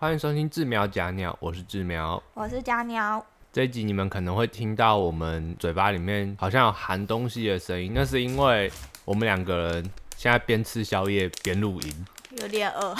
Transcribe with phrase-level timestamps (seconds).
[0.00, 2.22] 欢迎收听智苗假鸟，我是智苗。
[2.32, 8.70] 我是假鸟，这一集你们可能会听到我们嘴巴里面好像有含东西的声音，那是因为
[9.04, 12.06] 我们两个人现在边吃宵夜边录音。
[12.40, 12.94] 有点饿，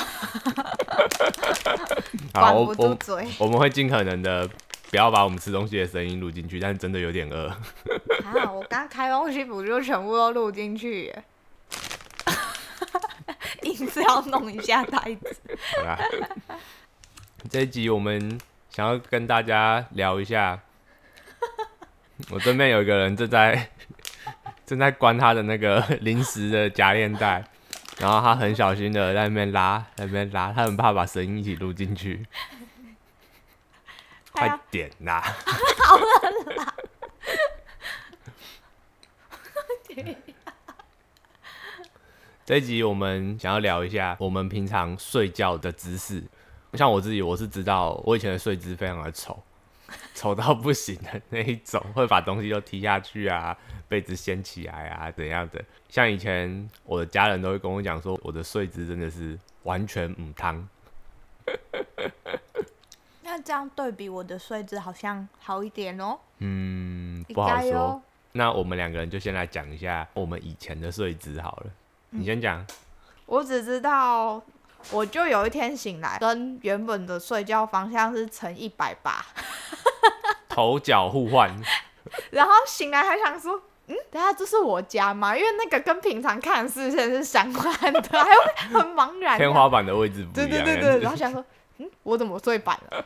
[2.34, 3.28] 好，管不住我我嘴。
[3.38, 4.50] 我们会尽可能的
[4.90, 7.46] 不要把我们吃东西的声音录进去，但是真的有点饿。
[7.46, 11.24] 啊，我刚开东西不就全部都录进去耶？
[13.62, 15.36] 硬是要弄一下袋子。
[17.46, 20.60] 这一集我们想要跟大家聊一下，
[22.30, 23.70] 我对面有一个人正在
[24.66, 27.44] 正在关他的那个临时的夹链袋，
[27.98, 32.26] 然后他很小心的在那边拉，在那边拉，他很怕把声音一起录进去。
[34.32, 35.20] 快点啦！
[35.84, 36.04] 好了
[36.56, 36.74] 啦！
[42.44, 46.24] 这一集我们想要聊一下我们平常睡觉的姿势。
[46.74, 49.42] 像我自己，我是知道我以前的睡姿非常的丑，
[50.14, 53.56] 丑到不行的那一种，会把东西都踢下去啊，
[53.88, 55.64] 被子掀起来啊，怎样的。
[55.88, 60.68] 像以前我的家人都会跟我讲说，我的睡姿真的是完全母汤。
[63.22, 66.18] 那这样对比我的睡姿好像好一点哦。
[66.38, 68.02] 嗯，不好说。
[68.32, 71.70] 那我们两个人就先来讲一下我们以前的睡姿好了。
[72.10, 72.64] 你先讲。
[73.26, 74.42] 我只知道，
[74.90, 79.24] 我就有一天醒来，跟原本的睡觉方向是乘一百八，
[80.48, 81.54] 头脚互换，
[82.30, 83.62] 然后醒来还想说。
[83.90, 85.34] 嗯，等下这是我家吗？
[85.34, 89.38] 因为那个跟平常看的视线是相关的， 还会很茫然。
[89.38, 90.62] 天花板的位置不对一样。
[90.62, 91.42] 对对对，然后想说，
[91.78, 93.02] 嗯，我怎么睡反了？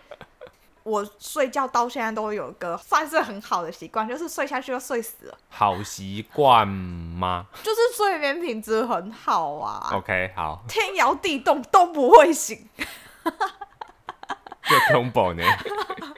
[0.84, 12.68] 我睡觉到现在都有一个算是很好的习惯，就是睡下去就睡死了，好习惯吗就是睡眠品质很好啊，？OK，好，天摇地动都不会醒
[14.64, 15.42] 就 combo 呢。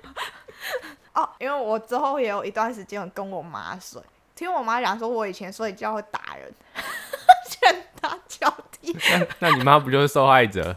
[1.15, 1.29] 哦。
[1.39, 4.01] 因为我之后也有一段时间跟我妈睡，
[4.35, 6.53] 听我妈讲说，我以前睡觉会打人，
[7.49, 8.97] 拳打脚踢。
[9.11, 10.77] 那那你妈不就是受害者？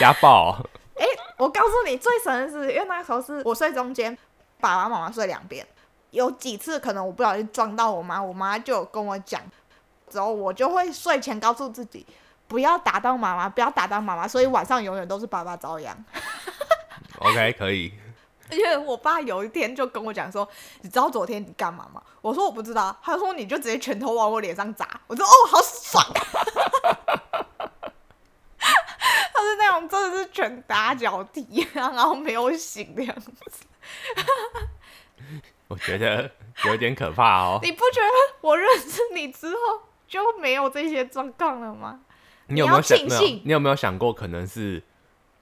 [0.00, 0.58] 家暴
[1.36, 4.16] 我告诉你，最神的是，因为那时候是我睡中间，
[4.60, 5.66] 爸爸妈妈睡两边，
[6.10, 9.40] 有几次可能我不小心撞到我妈，我妈就有跟我讲，
[10.08, 12.06] 之后我就会睡前告诉自己，
[12.48, 15.96] 不要打到妈妈，不要打到妈妈，所以晚上永远都是爸爸遭殃。
[17.18, 17.92] OK，可以。
[18.52, 20.48] 因为我爸有一天就跟我讲说，
[20.82, 22.00] 你知道昨天你干嘛吗？
[22.22, 26.04] 我说我不知道，他说你就直接拳头往我脸上砸，我说哦，好爽。
[28.58, 33.32] 他是那种真的是拳打脚踢， 然后没有醒的样子。
[35.68, 36.30] 我觉得
[36.66, 37.58] 有点可怕哦。
[37.62, 39.56] 你不觉得我认识你之后
[40.06, 42.00] 就没有这些状况了吗？
[42.48, 43.20] 你有没有想没有？
[43.44, 44.80] 你有没有想过，可能是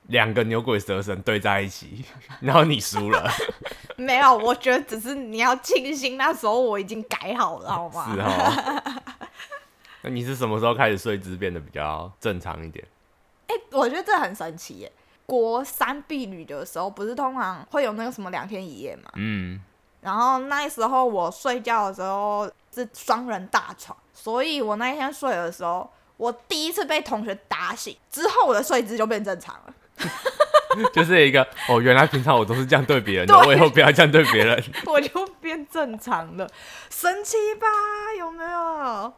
[0.06, 2.04] 两个牛鬼蛇神对在一起，
[2.40, 3.30] 然后你输了，
[3.98, 8.14] 没有，我觉得只是你要庆幸那时候我已经改好了，好吗？
[8.14, 9.02] 是哦。
[10.00, 12.86] 那你是什么时候开始睡姿变得比较正常一点？
[13.54, 14.92] 哎、我觉得这很神奇耶。
[15.26, 19.10] 国三避旅的时候，不是通常会有那个什么两天一夜嘛？
[19.14, 19.58] 嗯，
[20.02, 29.74] 然后那时候我睡觉的时候是双人大床，所以我那一天睡的时候，我第一次被同学打醒，之后我的睡姿就变正常了。
[30.92, 34.62] 就是一个哦，原来平常我都是这样对别人的， 我以后不要这样对别人。
[34.84, 36.46] 我就变正常了，
[36.90, 37.66] 神奇吧？
[38.18, 39.12] 有没有？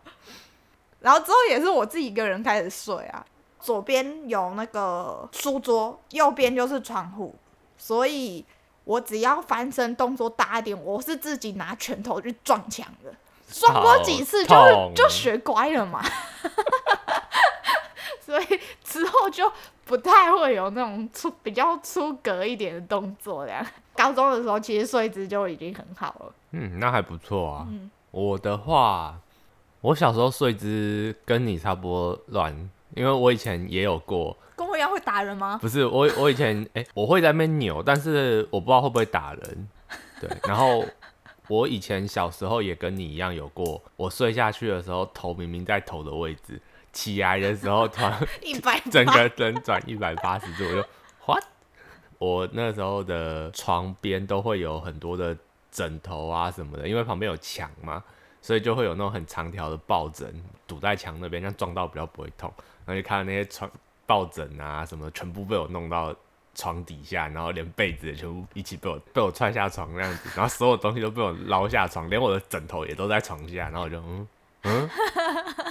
[1.01, 3.25] 然后之后也是我自己一个人开始睡啊，
[3.61, 7.35] 左边有那个书桌，右边就是窗户，
[7.77, 8.45] 所以
[8.85, 13.13] 我只要翻身动作大一点，我是自己拿拳头去撞墙的，
[13.51, 16.05] 撞过几次就就学乖了嘛。
[18.21, 18.47] 所以
[18.83, 19.51] 之后就
[19.85, 23.65] 不太会有那种出比较出格一点的动作，这样。
[23.95, 26.33] 高中的时候其实睡姿就已经很好了。
[26.51, 27.67] 嗯，那还不错啊。
[27.69, 29.15] 嗯我的话，
[29.83, 35.59] 我小时候睡姿跟你差不多乱，因为我以前也有过，跟我一样会打人吗？
[35.61, 39.69] 不是我我以前哎、我会在那边扭，但是我不知道会不会打人。
[40.19, 40.83] 对， 然后
[41.49, 46.59] 我以前小时候也跟你一样有过，我睡下去的时候头明明在头的位置，
[46.91, 50.89] 起来的时候突然 一百 整个人转一百八十度，我就
[51.27, 51.45] what？
[52.19, 55.37] 我那时候的床边都会有很多的
[55.71, 58.03] 枕头啊什么的，因为旁边有墙嘛，
[58.41, 60.35] 所以就会有那种很长条的抱枕
[60.67, 62.51] 堵在墙那边，这样撞到比较不会痛。
[62.87, 63.71] 然后就看到那些床
[64.07, 66.15] 抱枕啊什么，全部被我弄到
[66.55, 74.29] 床底下，然后连被子也全部一起被我被我踹下床那样子，然后所有东西都被我捞下床，连我的枕头也都在床下，然后我就嗯
[74.63, 74.91] 嗯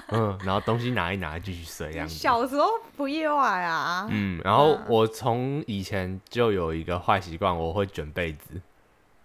[0.09, 2.13] 嗯，然后东西拿一拿继续睡这样子。
[2.13, 2.65] 小时候
[2.95, 4.07] 不意外啊。
[4.11, 8.61] 嗯，然后嗯我从以前就有一个坏习惯，我会卷被子。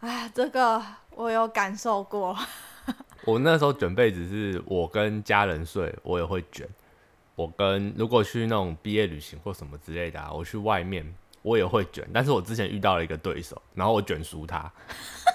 [0.00, 2.36] 哎，这个我有感受过。
[3.26, 6.66] 我那时候卷被子是我跟家人睡，我也会卷。
[7.40, 12.06] 我跟如果去那种毕业旅行或什么之类的、啊，我去外面我也会卷。
[12.12, 14.70] 但是我之前遇到了一个对手，然后我卷输他。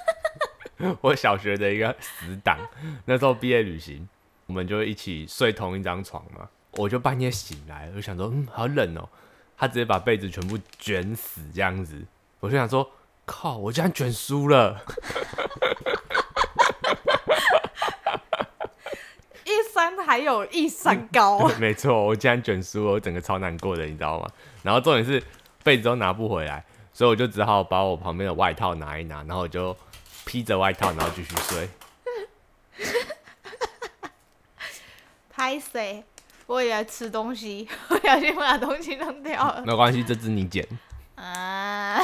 [1.02, 2.60] 我小学的一个死党，
[3.06, 4.07] 那时候毕业旅行，
[4.46, 6.48] 我们就一起睡同一张床嘛。
[6.74, 9.10] 我就半夜醒来，我想说，嗯，好冷哦、
[9.57, 12.00] 他直接把被子全部卷死这样子，
[12.40, 12.88] 我就想说，
[13.25, 14.86] 靠，我竟然卷输了。
[19.44, 21.48] 一山还有一山高。
[21.60, 24.28] 没错，我竟然卷输了，我整个超难过的，你知道吗？
[24.64, 25.22] 然后重点是
[25.64, 29.76] 被子都拿不回来，所以我就只好把我旁边的外套拿一拿，然后我就
[30.26, 31.70] 披着外套，然后继续睡。
[35.30, 36.04] 拍谁？
[36.48, 39.62] 我也在吃东西， 我小心把东西弄掉了。
[39.66, 40.68] 没有关系，这只你捡。
[41.16, 42.00] 啊，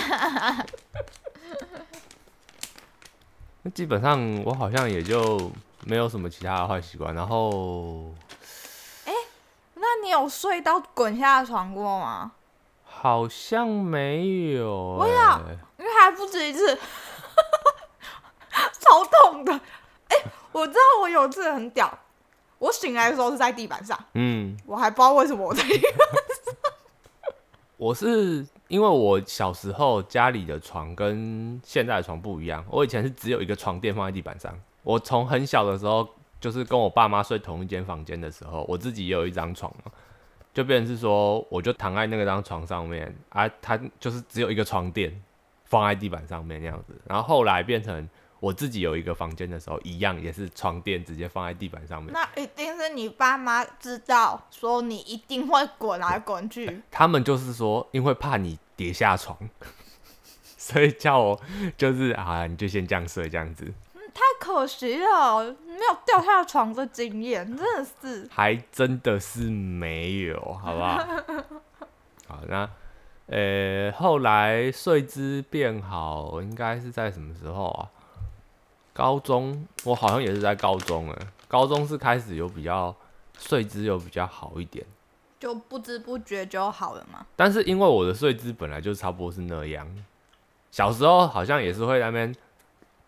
[3.63, 5.51] 那基本上我好像也就
[5.85, 8.13] 没有什么其他的坏习惯，然后
[9.05, 9.13] 哎
[9.75, 12.31] 那你有睡到滚下床过吗？
[12.83, 14.97] 好像没有、欸。
[14.99, 15.13] 我有
[15.79, 16.77] 因为还不止一次，
[18.79, 19.51] 超痛的。
[20.09, 20.17] 哎、
[20.51, 21.97] 我知道我有一次很屌，
[22.59, 25.91] 我醒来的时候是在地板上，嗯，我还不知道为什么我在地板
[26.45, 26.53] 上。
[27.77, 34.53] 我是因为我小时候家里的床跟现在的床不一样，我以前是只有一个床垫放在地板上。
[34.83, 36.07] 我从很小的时候，
[36.39, 39.91] 就是跟我爸妈睡同一间房间的时候，我自己也有一张床嘛，
[40.53, 45.21] 就变成是说，我就躺在那个张床上面啊，它就是只有一个床垫
[45.65, 46.99] 放在地板上面那样子。
[47.07, 52.11] 然后后来变成我自己有一个房间的时候，一样也是床垫直接放在地板上面。
[52.11, 56.81] 那一定是你爸妈知道，说你一定会滚来滚去。
[56.89, 59.37] 他们就是说，因为怕你跌下床，
[60.57, 61.39] 所以叫我
[61.77, 63.71] 就是啊，你就先这样睡这样子，
[64.13, 68.27] 太可惜了，没有掉下床的经验，真的是。
[68.31, 70.97] 还真的是没有，好不好？
[72.27, 72.69] 好，那
[73.27, 77.89] 呃，后来睡姿变好，应该是在什么时候啊？
[78.93, 82.93] 高中，我好像也是在高中哎，高中是开始有比较
[83.39, 84.85] 睡姿有比较好一点。
[85.39, 87.25] 就不知不觉就好了嘛。
[87.35, 89.87] 但是因为我的睡姿本来就差不多是那样，
[90.69, 92.35] 小时候好像也是会在那边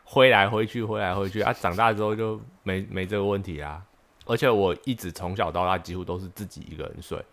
[0.03, 3.81] 挥来挥去，挥来挥去啊，长大之后就没没这个问题啦。
[4.25, 7.23] 而且我一直从小到大几乎都是自己一个人睡，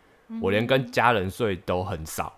[0.41, 2.33] 我连跟家人睡都很少。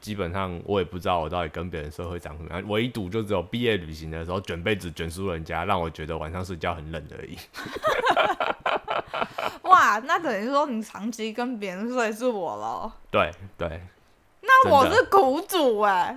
[0.00, 7.36] 基本上我也不知道我到底跟别人睡会长什么样，唯独就只有毕业旅行的时候卷被子卷输人家，让我觉得晚上睡觉很冷而已。
[9.68, 13.82] 哇，那等于说你长期跟别人睡是我喽，对对，
[14.40, 16.16] 那我是苦主哎、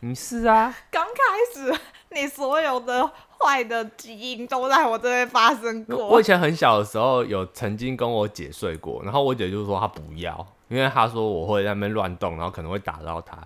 [0.00, 1.12] 你是啊，刚开
[1.54, 1.78] 始
[2.10, 6.24] 你所有的坏的基因都在我这边发生过我以。
[6.24, 13.36] 前很小的时候有曾经跟我姐睡过，然后我姐就说她不要，因为她说我会在那边乱动，然后可能会打到她。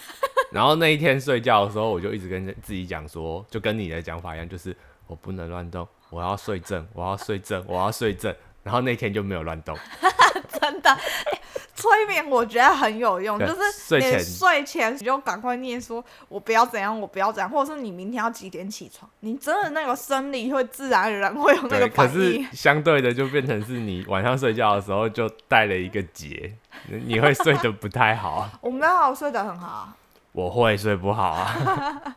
[0.52, 4.76] 然后那一天睡觉的时候，我就一直跟自己讲说，就跟你的讲法一样，就是
[5.06, 8.34] 我不能乱动，我要睡正，我要睡正，我要睡正。
[8.64, 9.74] 然后那天就没有乱动，
[10.60, 11.40] 真的，欸
[11.78, 21.80] 催眠我觉得很有用，就是你睡前你就赶快念说，我不要怎样，我不要怎样，或者是你明天要几点起床，你真的那个生理会自然而然会有那对。
[21.80, 22.42] 个反可是。
[22.52, 26.52] 相对的，就变成是你晚上睡觉的时候就带了一个结，
[26.88, 28.48] 你会睡得不太好。
[28.60, 29.96] 我没有睡得很好啊。
[30.32, 32.16] 我会睡不好啊。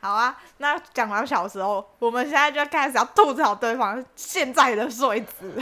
[0.00, 5.58] 好啊，那讲完小时候，我们现在就开始要吐槽对方现在的睡姿。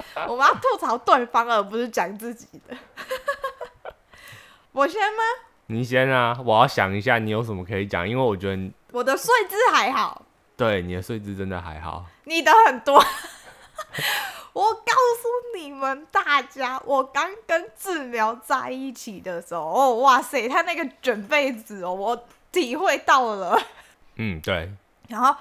[0.28, 2.76] 我们要吐槽对方，而不是讲自己的。
[4.72, 5.22] 我先吗？
[5.66, 10.22] 你先啊，我要想一下你有什么可以讲，因为我觉得我的睡姿还好，
[10.56, 12.06] 对你的睡姿真的还好。
[12.24, 13.02] 你的很多。
[14.52, 23.58] 我告诉你们大家，我刚跟志苗在一起的时候，哦，哇塞，他那个卷被子哦，我体会到了。
[24.16, 24.70] 嗯，对，
[25.08, 25.34] 然后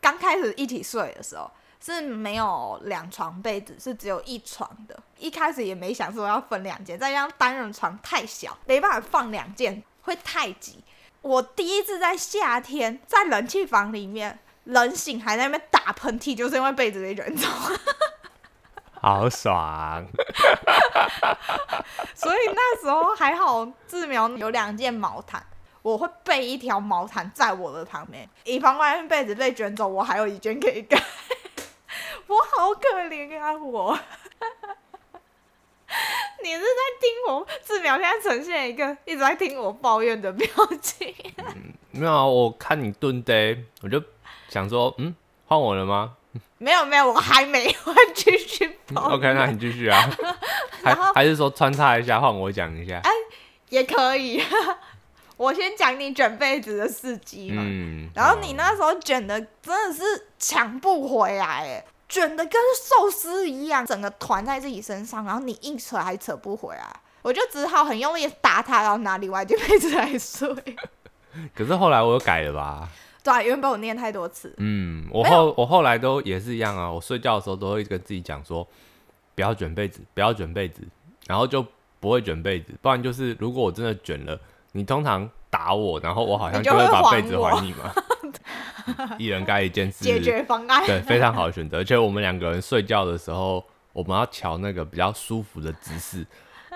[0.00, 1.48] 刚开始一起睡的时候
[1.94, 4.98] 是没有两床被子，是只有一床的。
[5.16, 10.84] 一开始也没想说要分两间，再加上单人床太小，没办法放两件，会太挤。
[11.20, 17.48] 我第一次在夏天在冷气房里面，冷醒还在那边打喷嚏，就是因为被子被卷走。
[19.00, 20.06] 好爽。
[22.14, 25.42] 所以那时候还好，志苗有两件毛毯，
[25.82, 31.02] 我我会备一条毛毯在我的旁边，以防万一被子被卷走，我还有一件可以盖。
[32.28, 33.98] 我好可怜啊，我。
[36.42, 36.66] 你是在
[37.00, 40.46] 听我志淼现在呈现一个一直在听我抱怨的表
[40.80, 41.12] 情？
[41.90, 44.00] 没有啊，我看你蹲呆，我就
[44.48, 45.14] 想说，嗯，
[45.46, 46.14] 换我了吗？
[46.58, 49.18] 没有没有，我还没换，继续抱怨。
[49.18, 50.08] OK，那你继续啊。
[50.84, 53.00] 还还是说穿插一下，换我讲一下。
[53.02, 53.10] 哎
[53.70, 54.42] 也可以。
[55.36, 57.62] 我先讲你卷被子的事迹嘛。
[57.64, 70.48] 嗯，然后你那时候卷的真的是抢不回来，哎，卷的跟寿司一样，整个团在自己身上，然后你硬扯还扯不回来，我就只好很用力地打他，然后拿另外一件被子来睡。
[71.54, 72.88] 可是后来我又改了吧？
[73.22, 74.54] 对啊，因为被我念太多次。
[74.56, 76.90] 嗯，我后我后来都也是一样啊。
[76.90, 78.66] 我睡觉的时候都会跟自己讲说，
[79.34, 80.80] 不要卷被子，不要卷被子，
[81.26, 81.64] 然后就
[82.00, 82.72] 不会卷被子。
[82.80, 84.40] 不然就是如果我真的卷了，
[84.72, 87.92] 你通常打我，然后我好像就会会把被子我还你嘛。
[89.18, 90.84] 一人盖一件是解决方案。
[90.86, 91.78] 对，非常好的选择。
[91.78, 96.26] 而且我们两个人睡觉的时候，我们要调那个比较舒服的姿势。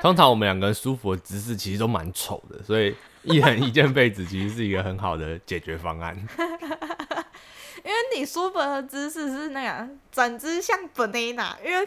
[0.00, 6.16] 通常我们两个人舒服的姿势其实都蛮丑的，所以一人一件被子其实是一个很好的解决方案。
[7.84, 11.86] 因为你舒服的姿势是那样，整只像 banana，因为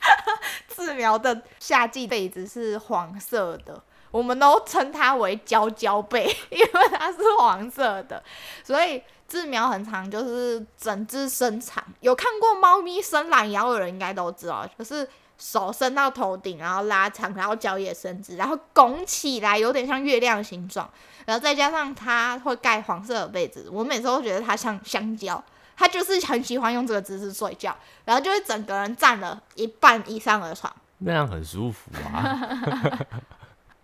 [0.68, 3.82] 自描的夏季被子是黄色的，
[4.14, 8.22] 我们都称它为娇娇被， 因为它是黄色的，
[8.62, 11.82] 所以自描很长，就是整只伸长。
[11.98, 20.88] 有看过猫咪伸懒腰的人应该都知道，就是手伸到头顶，然后拉长，然后脚也伸直，然后拱起来，有点像月亮的形状。
[21.26, 25.42] 然后再加上它会盖黄色的被子，我每次都觉得它像香蕉，
[25.76, 30.72] 它就是很喜欢用这个姿势睡觉，然后就会整个人占了一半以上的床。
[30.98, 32.38] 那样很舒服啊。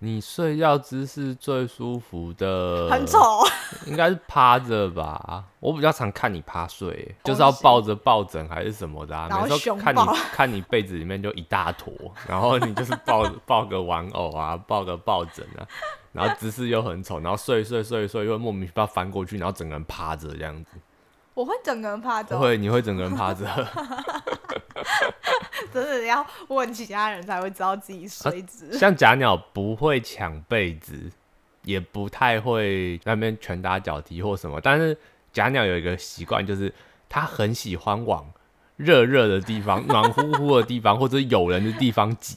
[0.02, 3.19] 你睡觉姿势最舒服的， 很丑，
[3.85, 5.45] 应该是趴着吧。
[5.61, 9.28] 我比较常看你趴睡就是要抱着抱枕还是什么的啊。
[9.28, 10.00] 每次看你
[10.33, 11.92] 看你被子里面就一大坨，
[12.26, 15.69] 然后你就是抱 抱个玩偶啊，抱个抱枕啊，
[16.12, 20.71] 然后姿势又很丑，然后睡睡睡睡又莫名其妙翻过去，然后整个人趴着这样子。
[21.35, 23.45] 我会整个人趴着，会，你会整个人趴着。
[25.72, 28.72] 真的要问其他人才会知道自己睡姿。
[28.78, 31.10] 像假鸟不会抢被子，
[31.62, 34.96] 也不太会那边拳打脚踢或什么，但是
[35.32, 36.72] 假鸟有一个习惯，就是
[37.08, 38.30] 它很喜欢往
[38.76, 42.36] 热热的地方、暖乎乎的地方或者有人的地方挤。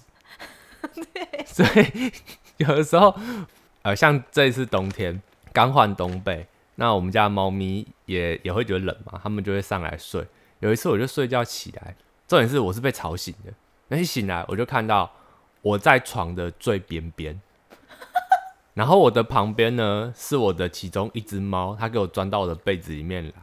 [1.46, 2.12] 所以
[2.58, 3.16] 有的时候，
[3.84, 5.22] 呃，像这一次冬天
[5.54, 10.26] 刚换冬被，那我们家猫咪也也会觉得冷嘛，它们就会上来睡。
[10.60, 11.96] 有一次我就睡觉起来，
[12.34, 13.54] 重点是我是被吵醒的，
[13.90, 15.12] 那一醒来我就看到
[15.62, 17.40] 我在床的最边边，
[18.74, 23.34] 然后我的旁边呢是我的其中一只猫，它给我钻到我的被子里面来，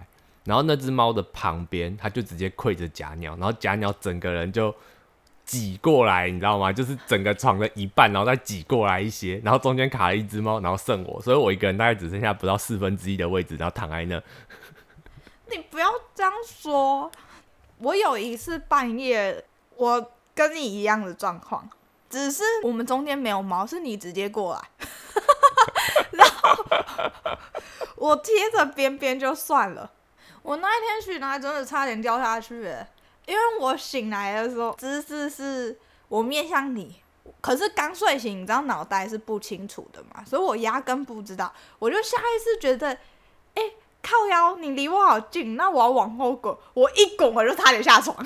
[0.43, 4.75] 然后那只猫的旁边，它就直接跪着假鸟，然后假鸟整个人就
[5.45, 6.73] 挤过来，你知道吗？
[6.73, 14.21] 就是整个床的一半，然后再挤过来一些，然后中间卡了一只猫，然后剩我，所以我一个人大概只剩下不到四分之一的位置，然后躺在那。
[15.49, 17.09] 你不要这样说。
[17.83, 19.45] 我有一次半夜，
[19.77, 21.69] 我跟你一样的状况，
[22.09, 24.61] 只是我们中间没有猫，是你直接过来，
[26.13, 26.65] 然后
[27.97, 29.91] 我贴着边边就算了。
[30.43, 32.87] 我那一天醒来真的差点掉下去耶，
[33.27, 37.03] 因为我醒来的时候姿势是我面向你，
[37.43, 42.99] 可是刚睡醒，你知道脑袋是不清楚的嘛，所以我压根不知道，我就下意识觉得，哎、
[44.03, 48.17] 靠腰，你离我好近，那我要往后滚，我一滚我就差点下床。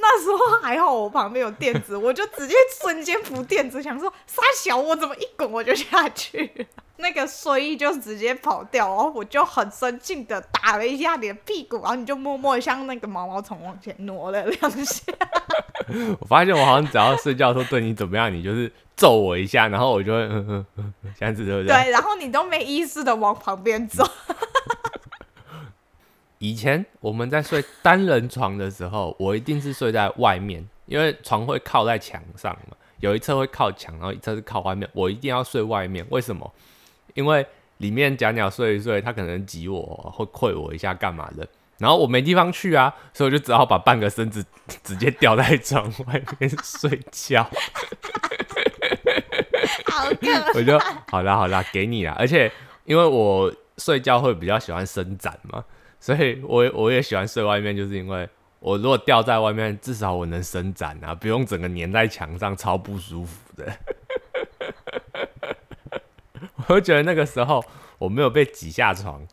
[0.00, 6.66] 那时候还好，我旁边有垫子，我就直接瞬间扶垫子，想说傻小，我怎么一滚我就下去？
[6.96, 15.02] 那个睡衣就直接跑掉，然后我就很生气的打了一下你的屁股，然后你就默默地像那个毛毛虫往前挪了两下。
[16.20, 21.74] 我发现我好像只要睡觉的时候对你怎么样，你就是揍我一下，然后我就会嗯嗯嗯，这样子对不对？
[21.74, 24.06] 对，然后你都没意识的往旁边走。
[26.40, 36.04] 以前我们在睡单人床的时候，我一定是睡在外面，因为床会靠在墙上嘛，有一侧会靠墙，然后一侧是靠外面，我一定要睡外面。
[36.08, 36.50] 为什么？
[37.12, 39.84] 因为里面假鸟睡一睡，它可能挤我，
[40.16, 44.42] 会跪我一下干嘛的，然后我没地方去啊，所以我就只好把半个身子
[44.82, 47.42] 直接吊在床外面睡觉。
[49.84, 50.08] 好
[50.54, 50.78] 我就
[51.10, 52.16] 好啦好啦，给你啦。
[52.18, 52.50] 而且
[52.86, 55.62] 因为我睡觉会比较喜欢伸展嘛，
[56.00, 58.26] 所以我我也喜欢睡外面，就是因为
[58.58, 63.70] 我如果吊在外面，至少我能伸展啊，不用整个粘在墙上，超不舒服的。
[66.68, 67.62] 我就觉得那个时候
[67.98, 69.26] 我没有被挤下床，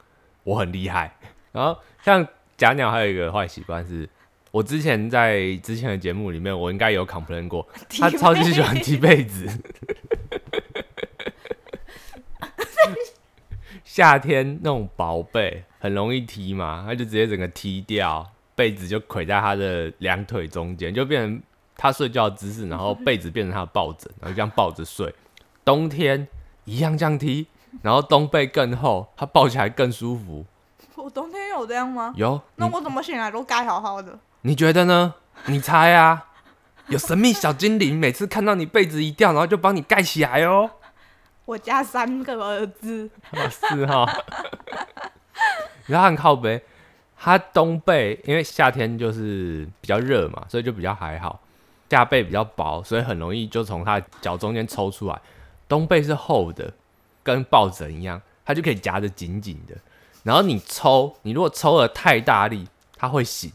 [0.44, 1.18] 我很厉害。
[1.54, 4.10] 然后像假鸟还有一个坏习惯是，
[4.52, 7.66] 我之前在之前的节目里面，我应该有 complain 过，
[8.00, 9.48] 他超级喜欢踢被子。
[13.84, 21.42] 夏天那种薄被很容易踢嘛，他就直接整个踢掉，被子就捆在他的两腿中间，就变成
[21.76, 25.14] 他睡觉的姿势，然后被子变成他的抱枕，然后这样抱着睡。
[25.64, 26.28] 冬天
[26.66, 27.48] 一样这样踢，
[27.82, 30.46] 然后冬被更厚，他抱起来更舒服。
[30.96, 32.12] 我冬天有这样吗？
[32.16, 34.18] 有，那我怎么醒来都盖好好的？
[34.42, 35.14] 你觉得呢？
[35.46, 36.26] 你猜啊？
[36.90, 40.72] 有神秘小精灵，每次看到你被子一掉，然后就帮你盖起来哦。
[41.46, 43.10] 我家三个儿子，
[43.52, 44.06] 是哈。
[45.88, 46.62] 然后很靠背，
[47.17, 51.41] 他冬被，因为夏天就是比较热嘛，所以就比较还好。
[51.89, 55.20] 夏被比较薄，所以很容易就从他脚中间抽出来。
[55.70, 56.74] 冬被是厚的，
[57.24, 59.75] 跟抱枕一样，它就可以夹得紧紧的。
[60.24, 62.67] 然后你抽，你如果抽的太大力，
[62.98, 63.51] 它会醒。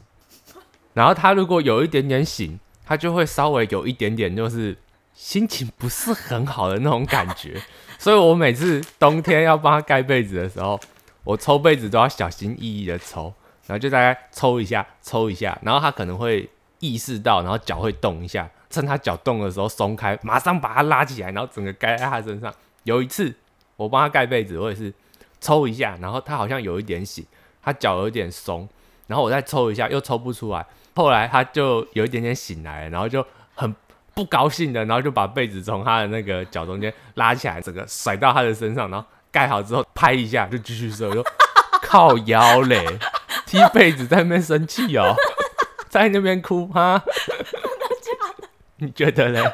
[0.94, 4.76] 然后它如果有一点点醒，它就会稍微有一点点就是
[5.14, 7.60] 心情不是很好的那种感觉。
[7.98, 10.80] 所以我每次冬天要帮他盖被子的时候，
[11.24, 13.32] 我抽被子都要小心翼翼的抽，
[13.66, 16.48] 然后就大概抽一下，抽一下，然后他可能会
[16.80, 22.52] 意识到，然后脚会动一下，趁他脚动的时候松开，马上把他拉起来，然后整个盖在他身上。
[22.84, 23.34] 有一次
[23.76, 24.92] 我帮他盖被子，我也是
[25.40, 27.24] 抽一下，然后他好像有一点醒，
[27.62, 28.68] 他脚有点松，
[29.06, 33.24] 然后我再抽一下，又抽不出来，后来他就有一点点醒来，然后就
[33.54, 33.74] 很。
[34.14, 41.10] 不高兴的，然后就把被子从他的那个脚中间拉起来，整个甩到他的身上，然后盖好之后拍一下就继续说
[41.82, 42.86] 靠腰嘞，
[43.46, 45.14] 踢被子在那边生气哦，
[45.88, 47.02] 在那边哭哈？
[47.26, 48.48] 真的假的？
[48.76, 49.40] 你觉得嘞？
[49.40, 49.50] 我没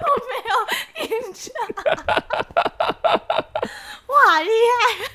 [0.50, 1.54] 有印象。
[4.06, 5.11] 哇，厉害！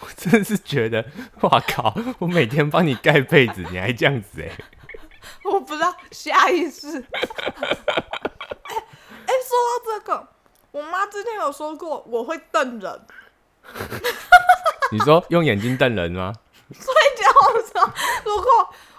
[0.00, 1.04] 我真的是觉得，
[1.42, 1.94] 哇靠！
[2.18, 4.50] 我每天帮你盖被子，你还这样子哎？
[5.44, 6.88] 我不知道，下意识。
[6.88, 7.02] 哎，
[9.26, 10.28] 说到这个，
[10.72, 13.00] 我妈之前有说过我会瞪人。
[14.92, 16.32] 你说用眼睛瞪人吗？
[16.74, 18.46] 所以讲，我说，如果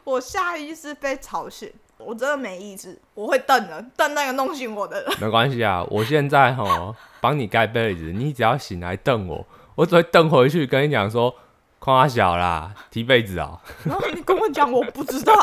[0.03, 5.13] 我下意识被吵醒，我真的没意志，我会瞪人，瞪那个弄醒我的人。
[5.21, 11.35] 没关系啊，我现在哈帮你盖被子，你只要醒来瞪我，我只会瞪回去跟你讲说，
[11.79, 13.59] 夸小啦，踢被子啊。
[13.85, 15.33] 然后你跟我讲，我不知道，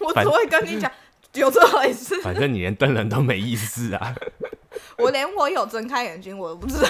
[0.00, 0.90] 我只会跟你讲。
[1.34, 2.18] 有这回事？
[2.22, 4.14] 反正你连瞪人都没意思啊！
[4.96, 6.88] 我连我有睁开眼睛我都不知道。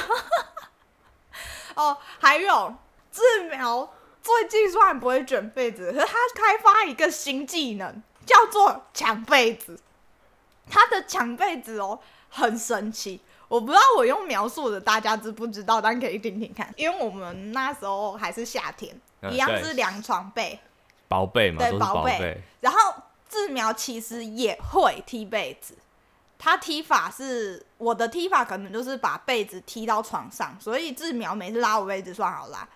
[1.76, 2.74] 哦，还有
[3.12, 3.88] 志苗
[4.20, 9.78] 最近虽然不会卷被子，可是他开发一个新技能，叫做抢被子。
[10.68, 13.20] 他的抢被子哦，很神奇。
[13.46, 16.72] 我不知道我用描述的大家知不知道，但可以听听看。
[16.76, 20.58] 因为我们那时候还是夏天，一样是凉床被，
[21.06, 22.40] 薄被嘛，对，薄被。
[22.60, 22.78] 然后。
[23.28, 25.76] 志苗其实也会踢被子，
[26.38, 32.68] 他踢法是我的踢法，可能就是把被子踢到床上，所以志苗每次拉我被子算好啦。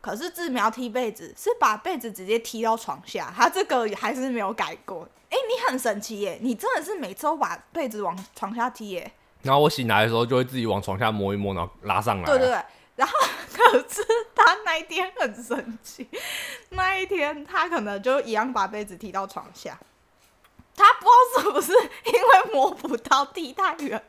[0.00, 5.08] 可是志苗踢被子是把被子直接踢到床下，他这个还是没有改过。
[5.30, 9.12] 哎，你很神奇耶，你真的是每次都把被子往床下踢耶。
[9.42, 12.24] 然后我醒来的时候就会自己往床下摸一摸，然后拉上来。
[12.24, 12.62] 对对对。
[12.96, 13.14] 然后，
[13.52, 14.04] 可是
[14.34, 16.08] 他那一天很神奇，
[16.70, 19.78] 那一天他可能就一样把被子踢到床下，
[20.78, 21.72] 他不知道是不是
[22.04, 24.02] 因为摸不到地太远，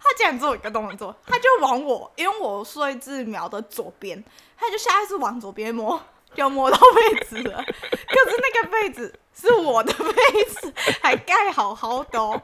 [0.00, 4.22] 他竟然做一个动作，他就往我，因为我睡字苗的左边，
[4.56, 6.00] 他就下意识往左边摸，
[6.34, 7.62] 就摸到被子了。
[7.62, 12.40] 可是那个被子是我的被子，还盖好好的哦。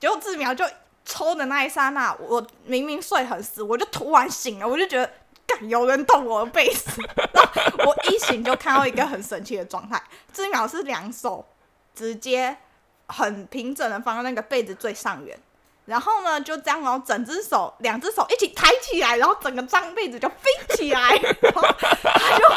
[0.00, 0.64] 结果字苗就
[1.04, 5.10] 抽的那一刹那，我明明睡很死，我就突然醒了，我就觉得。
[5.62, 7.02] 有人动我的被子，
[7.34, 7.52] 然后
[7.84, 10.00] 我一醒就看到一个很神奇的状态，
[10.32, 11.44] 这秒是两手
[11.92, 12.56] 直接
[13.10, 15.38] 很平整的放在那个被子最上缘，
[15.86, 21.10] 然后呢就这样哦，整只手两只手一起抬起来，然后整个张被子就飞起来，
[21.42, 22.48] 然后他就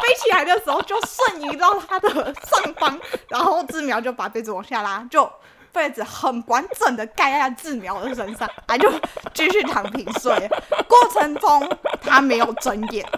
[0.00, 5.30] 飞起来的时候就瞬移到他的上方，然后志苗就把被子往下拉，就。
[5.72, 8.90] 被子很完整的盖在志苗的身上， 他就
[9.32, 10.50] 继续躺平睡。
[10.88, 13.08] 过程中他没有睁眼，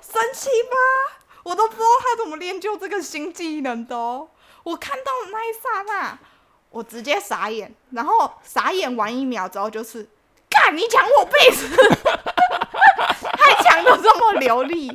[0.00, 1.19] 生气吗？
[1.42, 4.28] 我都不知道他怎么练就这个新技能的哦。
[4.62, 6.18] 我看到那一刹那，
[6.70, 10.08] 我直接傻眼，然后傻眼完一秒之后就是，
[10.48, 11.68] 干你抢我被子，
[13.38, 14.92] 还抢的这么流利，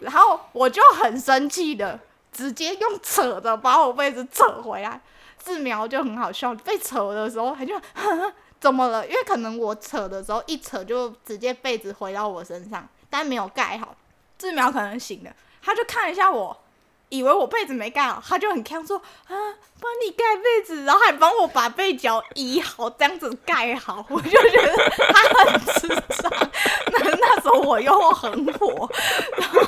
[0.00, 2.00] 然后我就很生气的。
[2.32, 5.00] 直接用扯的把我被子扯回来，
[5.38, 7.80] 志苗就很好笑，被扯的时候他就
[8.58, 9.06] 怎么了？
[9.06, 13.94] 因为可能我扯的时候一扯就直接被子回到我身上，但没有盖好。
[14.38, 15.30] 志苗可能醒了，
[15.62, 16.56] 他就看一下我。
[17.10, 24.74] 以为我被子没盖好，他就很呛说啊，帮你盖被子，然后还帮我把被角移好，这样子盖好，我就觉得
[25.12, 25.88] 他很智
[26.20, 26.32] 障。
[26.86, 28.90] 那那时候我又很火，
[29.36, 29.60] 然后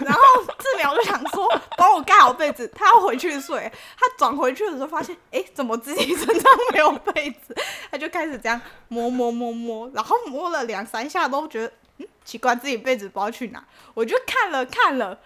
[0.00, 0.20] 然后
[0.58, 3.70] 志苗就想说帮我盖好被子，他要回去睡。
[3.96, 7.54] 他转回去的时候发现，哎，怎么自己身上没有被子？
[7.90, 13.64] 他就开始这样摸摸摸摸，然后摸了两三下都觉得嗯奇怪，自己被子不知道去哪。
[13.94, 15.18] 我就看了看了。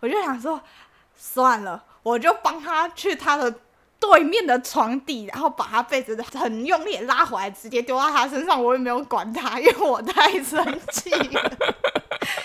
[0.00, 0.60] 我就想说，
[1.16, 3.52] 算了，我就帮他去他的
[3.98, 8.62] 对面的床底，然后把他被子很用力拉回来，直接丢到他身上。
[8.62, 10.62] 我也没有管他，因为我太生
[10.92, 11.52] 气了。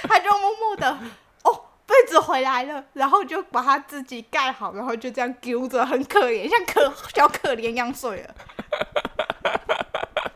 [0.03, 0.97] 他就默默的，
[1.43, 8.35] 哦，被子回来了，然后就把他自己盖好，然后就这样丢着，很可怜，像可小可怜一样睡了。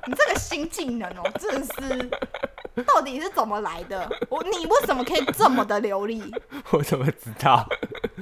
[0.08, 2.10] 你这个新技能哦，真的是。
[2.84, 4.10] 到底是怎么来的？
[4.30, 6.22] 我你为什么可以这么的流利？
[6.72, 7.68] 我怎么知道？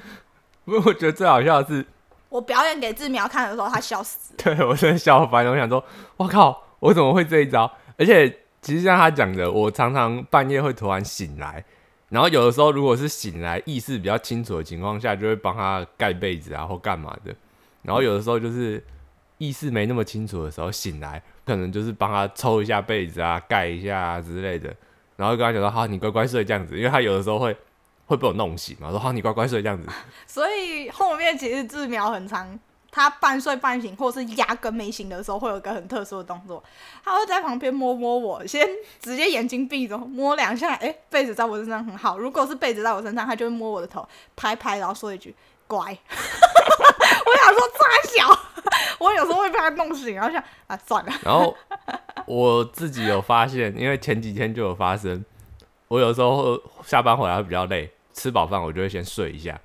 [0.66, 1.86] 不过，我觉得最好笑的是，
[2.30, 4.34] 我表演给志苗看的时候，他笑死。
[4.42, 5.52] 对我真的笑翻了。
[5.52, 5.84] 我想说，
[6.18, 7.72] 我靠，我怎么会这一招？
[7.98, 8.30] 而且
[8.62, 11.64] 其实像他讲的，我常常半夜会突然醒来，
[12.10, 17.36] 然后有的时候如果是醒来意识比较清楚的情况下，就会帮他盖被子啊或干嘛的。
[17.82, 18.82] 然后有的时候就是
[19.44, 21.22] 意识没那么清楚的时候醒来。
[21.46, 24.74] 可能就是帮他抽一下被子啊，盖一下啊之类的，
[25.18, 27.54] 然后跟他讲说：“好，你乖乖睡这样子。”因为他有的时候会
[28.08, 29.86] 会被我弄醒嘛，说：“好，你乖乖睡这样子。”
[30.26, 32.58] 所以后面其实治苗很长，
[32.90, 36.64] 他半睡半醒或是压根没醒的时候，会有一个很特殊的动作，
[37.04, 38.66] 他会在旁边摸摸我，先
[39.02, 42.18] 直接眼睛闭着摸两下，哎，被子在我身上很好。
[42.18, 45.36] 如果是被子在我身上，他就会摸我的头，拍拍，然后说一句
[45.68, 45.98] ：“乖。”
[47.44, 47.88] 我想说抓
[48.36, 48.40] 小。
[49.00, 51.12] 我有时候会被他弄醒，然后想啊算了。
[51.24, 51.56] 然后
[52.26, 55.24] 我自己有发现，因为前几天就有发生，
[55.90, 59.60] 我有时候下班回来会比较累，吃饱饭我就会先睡一下，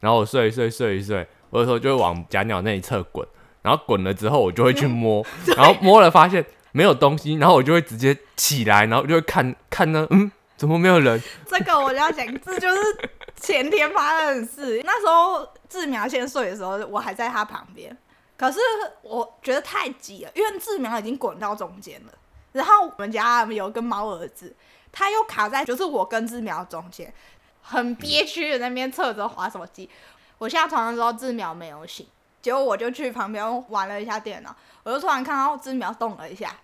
[0.00, 3.26] 然后我睡一睡睡一睡，我有时候就会往假鸟那一侧滚，
[3.62, 5.24] 然后滚了之后我就会去摸，
[5.56, 10.30] 然后摸了发现没有东西，然后我就会直接起来，然后就会看看呢，嗯，
[10.62, 11.20] 怎么没有人？
[11.48, 14.80] 这个我就要讲，这就是前天发生的事。
[14.84, 17.98] 那时候志苗先睡的时候，我还在他旁边。
[18.36, 18.60] 可是
[19.02, 22.12] 我觉得太挤了，因为志苗已经滚到中间了。
[22.52, 24.54] 然后我们家有个猫儿子，
[24.92, 27.12] 他又卡在就是我跟志苗中间，
[27.60, 29.90] 很憋屈的那边侧着滑手机。
[30.38, 32.06] 我下床的时候，志苗没有醒，
[32.40, 36.56] 结果我就去旁边玩了一下电脑，我就突然看到志苗动了一下。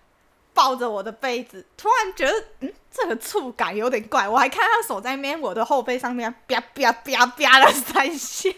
[0.59, 4.27] 抱着我的被子，突然觉得，嗯，这个触感有点怪。
[4.27, 8.49] 我还看他手在面我的后背上面，啪啪啪啪了三下。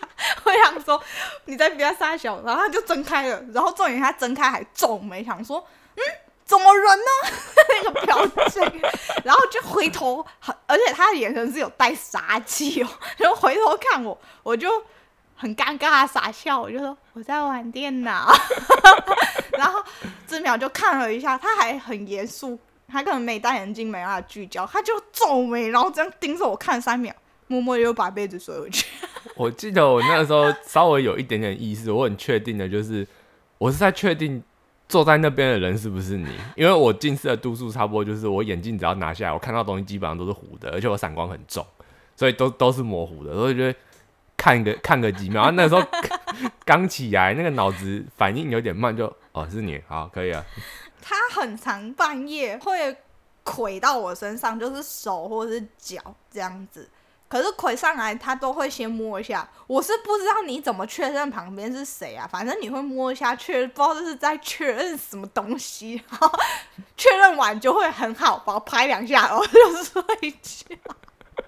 [0.43, 0.99] 我想说，
[1.45, 5.63] 你在啪三下，然后他就睁开了，然后重点他睁开还皱眉，想说，
[5.95, 6.01] 嗯，
[6.43, 7.05] 怎么人呢？
[7.69, 8.81] 那个表情，
[9.23, 10.25] 然后就回头，
[10.65, 14.71] 而且他的眼神是有带杀气哦，然后回头看我，我就。
[15.33, 18.31] 很尴尬，傻笑，我就说我在玩电脑，
[19.61, 19.79] 然后
[20.25, 27.13] 志淼就看了一下，他还很严肃，他可能没戴眼镜，没办法聚焦，他就皱眉，然后这样盯着我看三秒，
[27.45, 28.87] 默默又把被子收回去。
[29.37, 33.07] 我记得我那个时候稍微有一点点意思，我很确定的就是，
[33.59, 34.41] 我是在确定
[34.89, 41.63] 坐在那边的人是不是你，因为我近视的度数差不多，就是我眼镜只要拿下来，我看到东西基本上都是糊的，而且我散光很重，
[42.15, 43.77] 所以都都是模糊的，所以觉得。
[44.37, 45.83] 看个看个几秒，那时候
[46.65, 50.43] 刚起来，那个脑子反应有点慢，就哦是你，好可以啊。
[51.01, 52.95] 他很长半夜会
[53.43, 56.89] 跪到我身上，就是手或者是脚这样子。
[57.27, 59.49] 可是跪上来，他都会先摸一下。
[59.65, 62.27] 我是不知道你怎么确认旁边是谁啊？
[62.29, 66.03] 反正你会摸一下，确认不知道这是在确认什么东西。
[66.97, 70.75] 确认完就会很好，把我拍两下，然后就睡觉。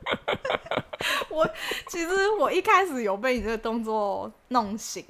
[1.29, 1.49] 我
[1.87, 5.03] 其实我一开始有被你这个动作弄醒，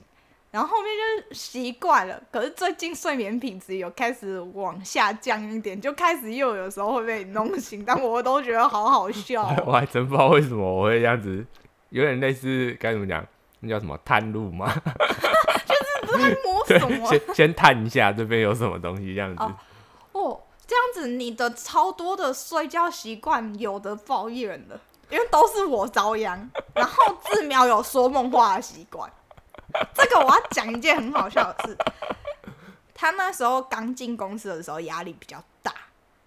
[0.52, 0.92] 然后后面
[1.30, 2.22] 就习惯了。
[2.32, 9.44] 可是最近睡眠品质有开始往下降一点，就开始又有时候会被你弄醒， 但我都觉得好好笑。
[9.66, 11.46] 我还真不知道为什么我会这样子，
[11.90, 13.26] 有点类似该怎么讲，
[13.60, 14.74] 那叫什么探路吗？
[15.66, 17.08] 就是在摸什么？
[17.08, 19.44] 先先探一下这边有什么东西这样子。
[20.14, 20.40] 哦，
[20.74, 24.80] 这样子你的超多的睡觉习惯有的抱怨了。
[25.10, 29.08] 因为都是我遭殃，然后志苗有说梦话的习惯。
[29.94, 31.78] 这个我要讲一件很好笑的事。
[32.96, 35.72] 他那时候刚进公司的时候压力比较大，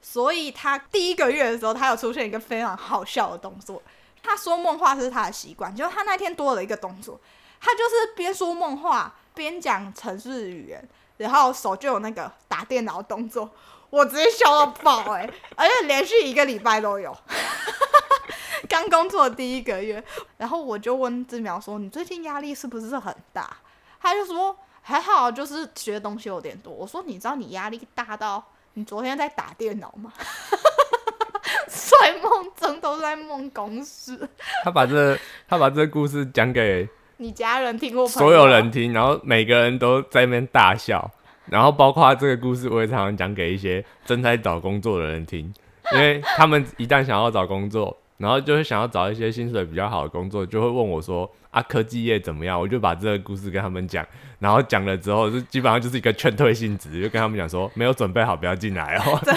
[0.00, 3.82] 所以他第一个月的时候，他有出现一个非常好笑的动作。
[4.22, 7.18] 他说梦话是他的习惯，就他那天多了一个动作，
[7.60, 13.50] 他就是边说梦话边讲城市语言，然后手就有那个打电脑动作，
[13.90, 17.16] 我直接笑到爆哎、而且连续一个礼拜都有。
[18.68, 20.02] 刚工作第一个月，
[20.36, 23.56] 然后我就问志苗说：“你最近压力是不是很大？”
[24.00, 28.42] 他就说：“还好，就是学东西有点多。”我说：“你知道你压力大到
[28.74, 30.12] 你昨天在打电脑吗？
[31.68, 34.28] 睡梦中都在梦公司。
[34.64, 35.16] 他把这
[35.48, 38.06] 他把这故事讲给你家人听过？
[38.08, 41.08] 所有人听，然后每个人都在那边大笑，
[41.46, 45.52] 然后包括这个故事，我也常常讲给一些正在找工作的人听，
[45.92, 54.04] 因为他们一旦想要找工作，然后就会想要找一些薪水比较好的工作，就会问我说：“啊，科技业怎么样？”我就把这个故事跟他们讲，
[54.38, 59.20] 然后讲了之后，就基本上就是一个劝退性质，就跟他们讲说：“没有准备好，不要进来哦。”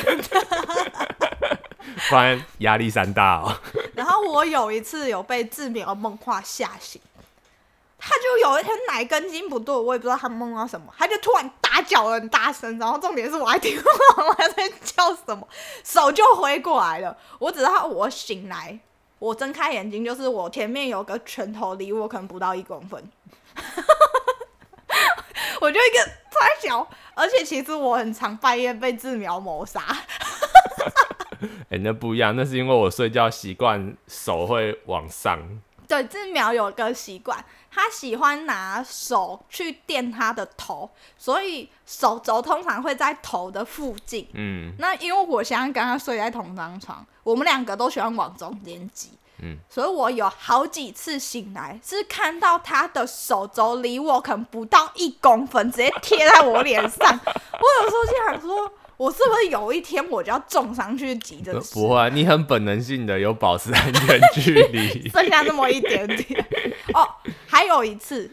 [2.10, 3.56] 不然压力山大哦。
[3.94, 7.00] 然后我有一次有被志苗梦话吓醒，
[8.00, 15.48] 他就有一天奶根筋不对，我也不知道他梦到什么，他就突然打脚很大声，然后重点是我还听不懂他在叫什么，
[15.84, 17.16] 手就挥过来了。
[17.40, 18.80] 我只知道我醒来，
[19.20, 23.04] 我睁开眼睛，就是我前面有个拳头离我可能不到一公分，
[25.60, 29.82] 我就一个太小，而且其实我很常半夜被自苗谋杀。
[31.70, 35.40] 哎、那不一样，那是因为我睡觉习惯手会往上。
[35.88, 44.28] 对，自苗有个习惯，他喜欢拿手去垫他的头，所以手肘通常会在头的附近。
[44.34, 57.08] 嗯，那因为我现在跟他睡在同张床，我们两个都喜欢往中间挤，嗯，所以我有好几次醒来是看到他的手肘离我可能不到一公分，直接贴在我脸上。
[57.28, 61.74] 我有时候就想说，我是不是有一天我就要重伤去急诊室？
[61.74, 65.08] 不会啊、你很本能性的有保持安全距离。
[65.08, 66.46] 剩下那么一点点。
[66.94, 67.08] 哦，
[67.48, 68.30] 还有一次，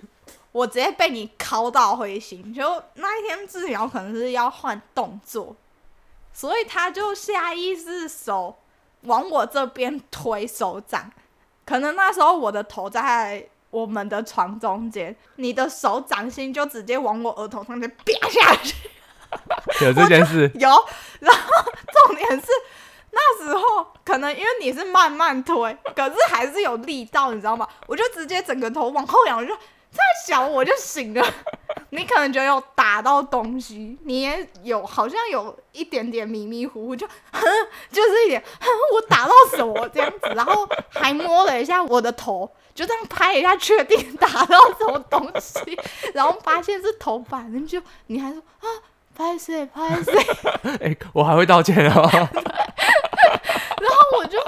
[0.50, 2.52] 我直接被你敲到灰心。
[2.52, 5.55] 就那一天治疗可能是要换动作，
[6.33, 8.57] 所以他就下意识手
[9.02, 11.12] 往我这边推手掌。
[11.64, 18.74] 可能那时候我的头在我们的床中间，你的手掌心就直接往我额头上面啪下去。
[19.83, 20.68] 有这件事，有，
[21.20, 21.72] 然后
[22.07, 22.46] 重点是
[23.11, 27.66] 那时候可能因为你是慢慢推，可是还是有力道，你知道吗？
[27.87, 31.27] 我就直接整个头往后仰，我就再小我就醒了。
[31.90, 37.42] 你可能觉得有打到东西，你也有好像有一点点迷迷糊糊，就哼，
[37.90, 45.79] 就是一点哼，我打到什么这样子，然后还摸了一下我的头，就这样拍一下，确定打到什么东西，
[46.12, 48.66] 然后发现是头发，你就你还说啊。
[49.16, 50.12] 拍谁拍谁，
[50.85, 52.09] 哎、我还会道歉哦。
[52.12, 54.38] 然后我就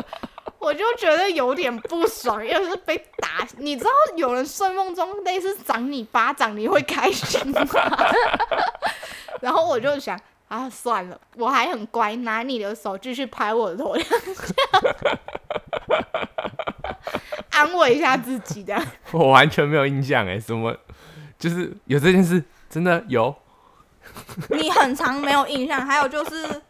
[0.58, 3.46] 我就觉得有点不爽，又是被打。
[3.56, 7.66] 你知道有人睡梦中类似掌你巴掌，你会开心吗？
[9.40, 13.96] 然后我就想啊，算了，我还很乖，拿你的手继续拍我的头
[17.50, 18.80] 安慰一下自己的。
[19.12, 20.76] 我完全没有印象哎，什么
[21.38, 23.34] 就是有这件事，真的有。
[24.50, 26.62] 你很长没有印象，还有就是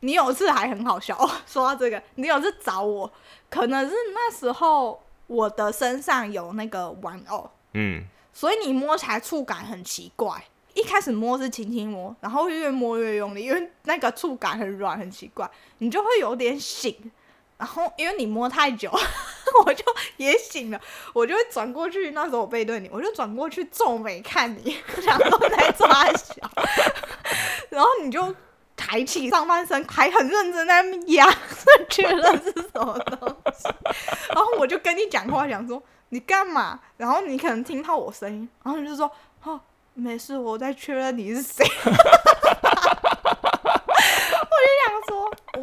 [0.00, 1.16] 你有次还很好笑。
[1.16, 3.10] 哦、 说到这个，你有次找我，
[3.50, 10.42] 可能是那时候我的身上有那个玩偶，嗯，所以你摸起来触感很奇怪。
[10.74, 15.46] 一开始摸是轻轻摸，然后越摸越用力，因为那个触感很软，很奇怪，
[15.78, 17.12] 你就会有点醒。
[17.62, 18.90] 然后因为你摸太久，
[19.64, 19.84] 我就
[20.16, 20.80] 也醒了，
[21.12, 22.10] 我就会转过去。
[22.10, 26.34] 那时候我背对你，我就转过去皱眉看你，想说在抓小，
[27.70, 28.34] 然后你就
[28.74, 31.32] 抬起上半身，还很认真在那边压，
[31.88, 33.68] 确认是什么东西。
[34.30, 36.80] 然后我就跟你讲话，想说你干嘛？
[36.96, 39.08] 然后你可能听到我声音，然后你就说
[39.44, 39.60] 哦
[39.94, 41.64] 没事，我在确认你是谁。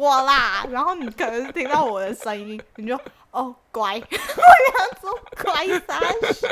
[0.00, 2.98] 我啦，然后你可能是听到我的声音， 你就
[3.32, 6.00] 哦乖， 我想说乖三
[6.32, 6.48] 小，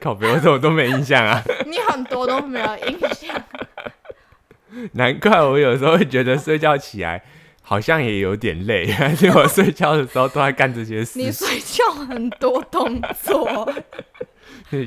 [0.00, 1.40] 靠别，我怎么都没印象啊？
[1.64, 3.40] 你很多都没有印象，
[4.94, 7.22] 难怪我有时候会觉得睡觉起来
[7.62, 11.20] 好像也有点累，而且我睡觉的时候都在干这些事。
[11.20, 13.72] 你睡觉很多动作，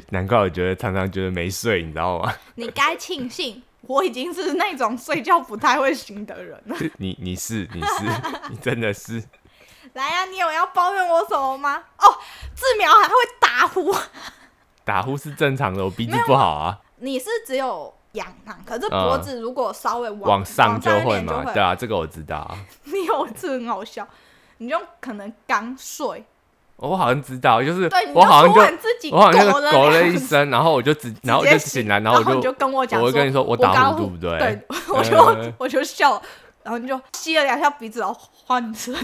[0.09, 2.33] 难怪我觉得常常觉得没睡，你知道吗？
[2.55, 6.77] 你该庆幸我已经是那种睡觉不太会醒的人了。
[6.97, 8.05] 你你是你是
[8.51, 9.23] 你真的是，
[9.93, 11.83] 来呀、啊，你有要抱怨我什么吗？
[11.97, 12.05] 哦，
[12.55, 13.91] 志苗还会打呼，
[14.85, 22.55] 打呼是正常的，我鼻子不好啊，你是只有仰躺，可是脖子如果稍微往、往上就会就嘛，对啊，这个我知道啊。
[22.85, 24.07] 你有一次很好笑，
[24.57, 26.23] 你就可能刚睡，
[26.87, 34.37] 我好像知道，就是对，我好像就自己我好像狗了一声，然后我就直，然后我就醒来，然后我你就跟我讲，我会跟你说我打呼，对不对？
[34.39, 34.61] 对，
[34.95, 36.21] 我就、呃我就笑，
[36.63, 38.15] 然后你就吸了两下鼻子，然后
[38.45, 38.93] 换成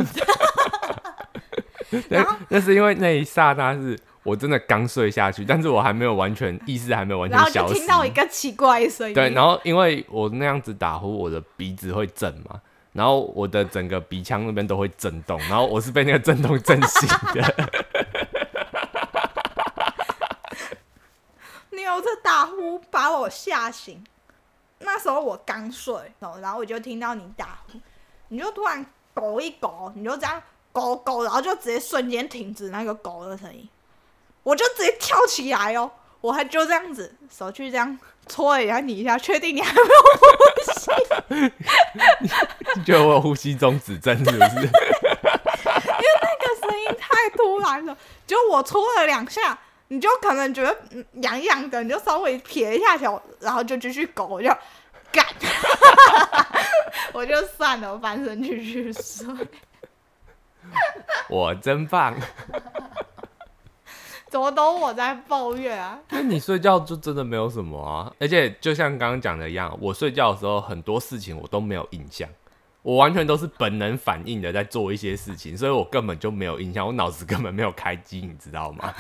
[2.10, 7.74] 然后那那是因为那一刹那是我真的刚睡下去，但是我还没有完全意识还没有完全 然后就。
[7.74, 12.60] 听到一个奇怪的声音，对，然后因为我那样子打呼，我的鼻子会震嘛，
[12.96, 17.72] 然后我的整个鼻腔那边都会震动，然后我是被那个震动震醒的。
[21.72, 24.02] 你有次打呼把我吓醒，
[24.80, 25.94] 那时候我刚睡，
[26.42, 27.78] 然后我就听到你打呼，
[28.30, 33.68] 你就突然狗一狗，你就这样狗狗，然后就直接瞬间停止那个狗的声音，
[34.44, 39.86] 我就直接跳起来哦，我还就这样子手去这样戳了一下你一下，确定你还没有
[40.20, 40.28] 呼
[40.82, 40.92] 吸，
[42.76, 44.38] 你觉得我有呼吸中止症是不是？
[44.38, 44.70] 因为
[46.22, 49.58] 那个声音太突然了，就我搓了两下。
[49.88, 54.50] 你就可能觉得嗯痒痒的，你就稍微撇一下头，然后就继续狗，我就
[55.14, 55.24] 干，
[57.14, 59.28] 我就算了，我翻身继续睡。
[61.30, 62.16] 我真棒。
[64.36, 65.98] 怎么都我在抱怨啊？
[66.10, 72.28] 那你睡觉就真的没有什么啊，而且就像刚刚讲的一样，我睡觉的时候很多事情我都没有印象，
[72.82, 78.94] 我完全都是本能反应的在做一些事情，所以我根本就没有印象，我脑子根本没有开机，你知道吗？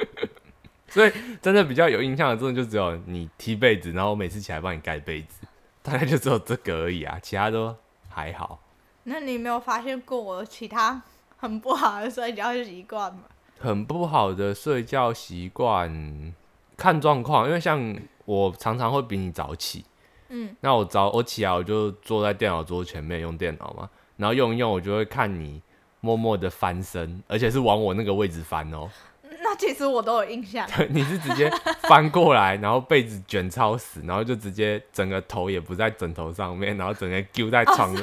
[0.88, 5.46] 所以真的比较有印象的，真的就只有你踢被子，然后我每次起来帮你盖被子，
[5.82, 7.74] 大概就只有这个而已啊，其他都
[8.10, 8.60] 还好。
[9.04, 11.00] 那你没有发现过我其他
[11.38, 13.22] 很不好的睡觉习惯吗？
[13.58, 16.32] 很不好的睡觉习惯，
[16.76, 19.84] 看状况，因为像我常常会比你早起，
[20.28, 25.62] 嗯，那我早我起来我就坐在电脑桌前面用电脑嘛，然后用一用，我就会看你
[26.00, 28.88] 默默的翻身，而且是往我那个位置翻哦、
[29.42, 30.68] 那其实我都有印象。
[30.90, 31.50] 你是直接
[31.82, 38.02] 翻过来，然后被子卷超死，然后就直接整个头也不在枕头上面，然后整个丢在床 的，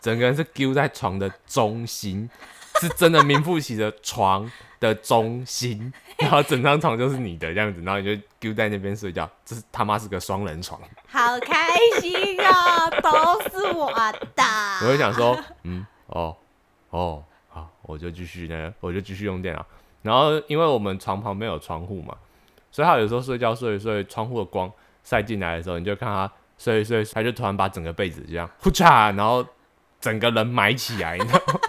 [0.00, 2.28] 整个人是丢在床的中心，
[2.80, 10.80] 是真的名副其实床的中心， 然后整张床就是你的这样子，然后你就丢在那边睡觉，这是他妈是个双人床。
[11.06, 13.92] 好开心啊，都是我
[14.34, 14.42] 的。
[14.82, 16.34] 我就想说，嗯，哦，
[16.88, 19.64] 哦，好，我就继续呢，我就继续用电脑。
[20.02, 22.16] 然后因为我们床旁边有窗户嘛，
[22.72, 24.72] 所以他有时候睡觉睡一睡，窗户的光
[25.04, 29.46] 晒进来的时候，你就看他睡一睡，他就突然把整个被子这样呼嚓，然后
[30.00, 31.60] 整个人埋起来，你知道吗？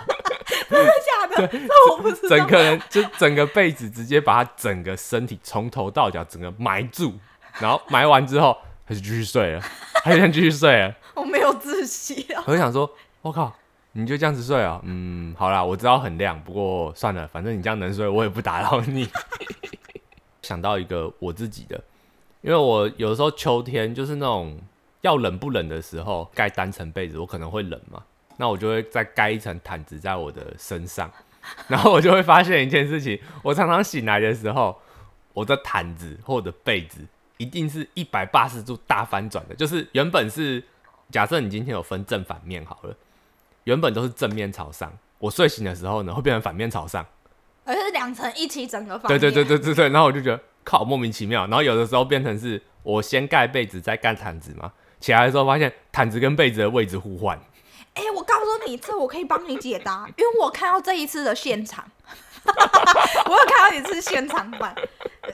[1.91, 2.37] 我不知道。
[2.37, 7.13] 整个人就整个被子直接把他整个身体从头到脚整个埋住，
[7.59, 9.61] 然后埋完之后他就继续睡了，
[10.03, 10.95] 他就这样继续睡了。
[11.15, 12.43] 我没有窒息啊。
[12.47, 12.89] 我就想说，
[13.21, 13.53] 我靠，
[13.93, 14.79] 你就这样子睡啊？
[14.83, 19.07] 嗯，好啦，我知道很亮，不过算了，反正你这样能睡，我也不打扰你。
[20.41, 21.81] 想到一个我自己的，
[22.41, 24.59] 因为我有的时候秋天就是那种
[25.01, 28.03] 要冷不冷的时候，盖单层被子，我可能会冷嘛，
[28.37, 31.09] 那我就会再盖一层毯子在我的身上，
[31.67, 34.79] 然后我就会发现一件事情，我常常醒来的时候，
[35.33, 36.99] 我的毯子或者被子
[37.37, 40.63] 一定是一百八十度大翻转的，就是原本是
[41.09, 42.95] 假设你今天有分正反面好了，
[43.63, 47.05] 原本都是正面朝上，我睡醒的时候呢会变成反面朝上。
[47.63, 57.39] 而是两层一起整个房对对对对，对对对，然后我就觉得靠莫名其妙，然后有的时候变成是我先盖被子再盖毯子嘛，起来的时候发现毯子跟被子的位置互换，
[57.93, 61.85] 哎、我告诉你，这我可以帮你解答，因为我看到这一次的现场，
[62.45, 64.73] 我有看到一次现场版，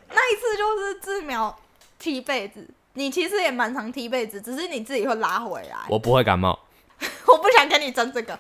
[0.10, 1.58] 那一次就是志苗
[2.00, 5.78] 踢被子，你其实也蛮常踢被子，只是你自己会拉回来。
[5.88, 6.60] 我不会感冒，
[7.28, 8.38] 我不想跟你争这个。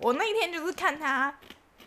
[0.00, 1.34] 我那一天就是看他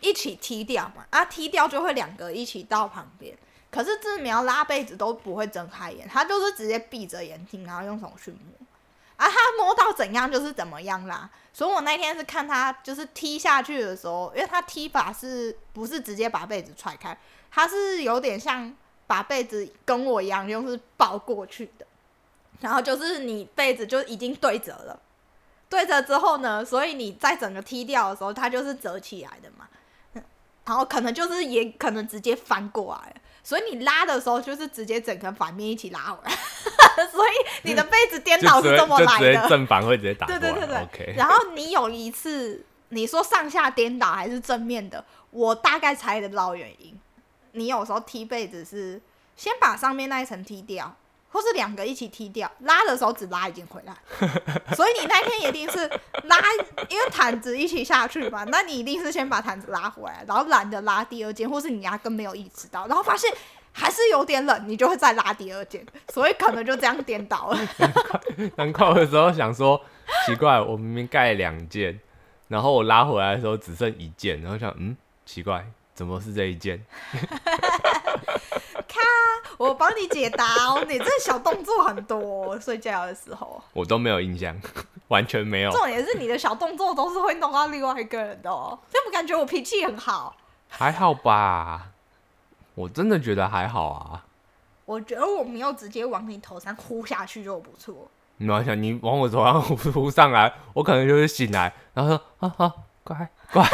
[0.00, 3.36] 一起踢掉嘛，啊，踢掉就会两个一起到旁边。
[3.70, 8.38] 可是志苗拉被子都不会睁开眼，他就是直接闭着眼睛，然后用手去摸。
[9.20, 11.28] 啊，他摸到怎样就是怎么样啦。
[11.52, 17.16] 所以我那天是看他就是踢下去的时候，因为他踢法是不是直接把被子踹开，
[17.50, 18.74] 他是有点像
[19.06, 21.86] 把被子跟我一样，用是抱过去的。
[22.60, 24.98] 然后就是你被子就已经对折了。
[25.68, 29.68] 对折之后呢，所以你在整个踢掉的时候，它就是折起来的嘛。
[30.64, 36.32] 然后可能就是也可能直接翻过来，所以你拉的时候就是直接整个反面一起拉回来，
[37.10, 37.30] 所以
[37.62, 39.48] 你的被子颠倒是这么来的。
[39.48, 40.40] 正反会直接打过来。
[40.40, 46.98] 对对对对 OK，然后你有一次你说上下颠倒还是正面的，我大概猜得到原因。
[47.52, 49.00] 你有时候踢被子是
[49.36, 50.96] 先把上面那一层踢掉，
[51.30, 53.94] 或是两个一起踢掉，拉的时候只拉一件回来，
[54.74, 55.78] 所以你那天一定是
[56.24, 56.36] 拉，
[56.88, 63.32] 因为毯子一起下去嘛，那你一定是先把毯子拉回来，然后懒得拉第二件，或是你压根没有意识到，然后发现
[63.72, 67.58] 还是有点冷，你就会再拉第二件，所以可能就这样颠倒了。
[68.56, 69.80] 难怪我有时候想说，
[70.26, 72.00] 奇怪，我明明盖两件，
[72.48, 75.64] 然后我拉回来的时候只剩一件，然后想，嗯，奇怪，
[75.94, 76.84] 怎么是这一件？
[79.60, 84.56] 咔，我帮你解答哦，你这小动作很多，睡觉的时候，我都没有印象，
[85.08, 85.70] 完全没有。
[85.70, 90.34] 重点是你的小动作都是会弄到另外一个人的哦，这不感觉我脾气很好？
[90.68, 91.88] 还好吧，
[92.74, 94.24] 我真的觉得还好啊。
[94.86, 98.10] 我觉得我没有直接往你头上呼下去就不错。
[98.38, 103.64] 你要想，你往我头上呼呼上来，我可能就是醒来，然后说啊啊，乖乖，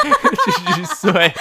[0.45, 1.32] 继续 睡。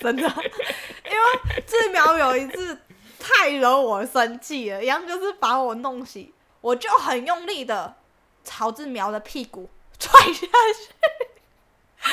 [0.00, 2.78] 真的，因为志苗有一次
[3.20, 7.94] 太惹我生气了，一样就是把我弄醒，我就很用力的
[8.42, 10.48] 朝志苗的屁股踹下去。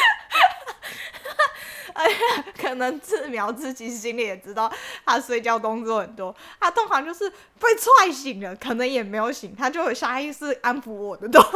[1.93, 2.15] 哎呀，
[2.55, 4.71] 可能志苗自己心里也知道，
[5.03, 11.51] 他睡觉动作很多，他通常就是被踹醒了，可能也没有醒，他就有下意识安抚我的动作。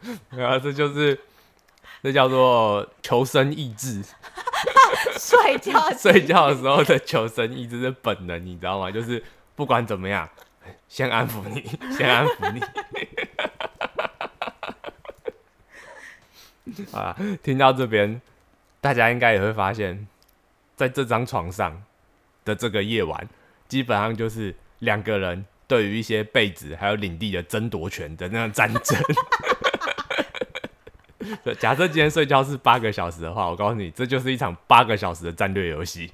[0.30, 1.20] 没有，这就是
[2.06, 4.00] 这叫做求生意志。
[5.18, 8.88] 睡觉 睡觉的时候的求生意志是本能，你知道吗？
[8.92, 9.20] 就是
[9.56, 10.28] 不管怎么样，
[10.88, 12.62] 先安抚你， 先安抚你。
[16.92, 18.22] 啊，听到这边，
[18.80, 20.06] 大家应该也会发现，
[20.76, 21.82] 在这张床上
[22.44, 23.28] 的这个夜晚，
[23.66, 28.96] 基本上就是两个人对于一些被子还有领地的争夺权的那种战争。
[31.58, 36.10] 假设今天睡觉是八个小时的话，我告诉你，这就是一场八个小时的战略游戏。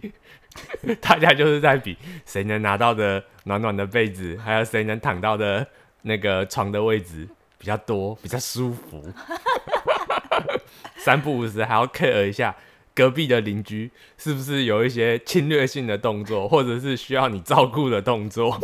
[1.01, 1.97] 大家就是在比
[2.27, 5.67] 谁能拿到的暖暖的被子，还有谁能躺到的
[6.03, 9.03] 那个床的位置比较多，比较舒服。
[10.99, 12.55] 三不五时还要 care 一下
[12.95, 18.53] 隔壁的邻居是不是有一些侵略性的动作，或者是需要你照顾的动作。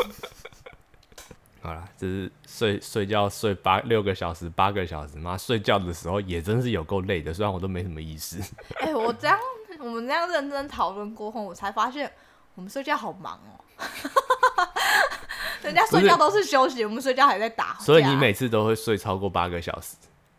[1.62, 8.42] 好了，这是睡睡觉睡八六个小时、八个小时妈睡觉的时候也真是有够累的，虽然我都没什么意思。
[8.80, 9.38] 哎、我这样
[9.78, 12.10] 我们这样认真讨论过后，我才发现
[12.56, 13.62] 我们睡觉好忙哦。
[15.62, 17.76] 人家睡觉都是休息，我们睡觉还在打。
[17.78, 19.94] 所以你每次都会睡超过八个小时，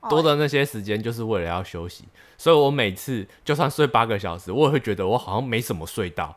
[0.10, 2.04] 多的那些时间就是为了要休息。
[2.38, 6.36] 所以我每次就算睡八个小时，我也会觉得我好像没什么睡到。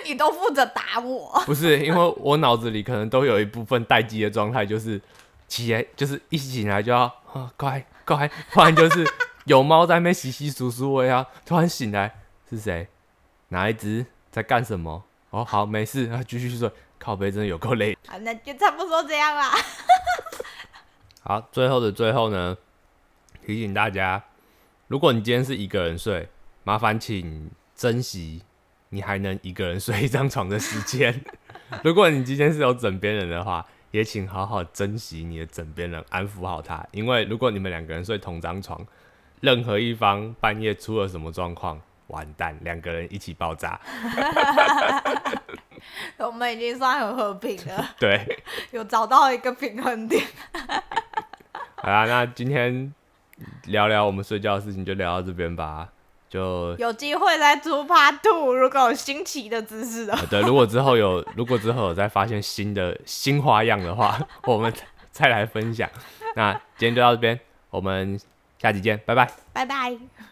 [0.06, 1.40] 你都负责打我。
[1.46, 5.00] 不是，因为我脑子里可能都有一部分待机的状态，就是
[5.48, 9.06] 起来就是一醒来就要啊乖乖，不然就是
[9.44, 12.14] 有猫在那边洗洗簌簌，我也要突然醒来
[12.48, 12.88] 是谁？
[13.48, 15.02] 哪一只在干什么？
[15.30, 16.70] 哦，好，没事，啊，继续睡。
[16.98, 17.96] 靠背真的有够累。
[18.06, 19.50] 啊，那就差不多这样啦。
[21.24, 22.54] 好，最后的最后呢，
[23.46, 24.22] 提醒大家，
[24.88, 26.28] 如果你今天是一个人睡，
[26.62, 28.42] 麻烦请珍惜
[28.90, 31.22] 你还能一个人睡一张床的时间。
[31.82, 36.84] 如果你今天是有枕边人的话，也请好好珍惜你的枕边人，安抚好他。
[36.92, 38.84] 因为如果你们两个人睡同张床，
[39.40, 43.80] 任何一方半夜出了什么状况，完蛋，两个人一起爆炸。
[46.18, 50.22] 我们已经算很和平了， 对，有找到一个平衡点。
[51.76, 52.92] 好啦，那今天
[53.66, 55.88] 聊聊我们睡觉的事情，就聊到这边吧。
[56.30, 64.72] 就有机会再出 Part Two，如果有新奇的知识的对，如果之后有，如果之后有再发现新的新花样的话，我们
[65.10, 65.90] 再来分享。
[66.36, 67.38] 那今天就到这边，
[67.70, 68.18] 我们
[68.58, 69.28] 下期见，拜拜。
[69.52, 70.29] 拜拜。